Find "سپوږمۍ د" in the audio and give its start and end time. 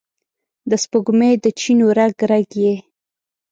0.83-1.45